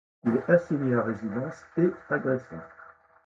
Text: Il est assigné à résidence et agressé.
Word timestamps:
Il 0.25 0.35
est 0.35 0.49
assigné 0.49 0.95
à 0.95 1.03
résidence 1.03 1.63
et 1.77 1.91
agressé. 2.09 2.55